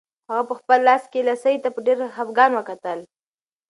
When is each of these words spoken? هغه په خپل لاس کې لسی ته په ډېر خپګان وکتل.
هغه 0.29 0.43
په 0.49 0.53
خپل 0.59 0.79
لاس 0.87 1.03
کې 1.11 1.21
لسی 1.27 1.55
ته 1.63 1.69
په 1.75 1.79
ډېر 1.87 1.97
خپګان 2.15 2.51
وکتل. 2.55 2.99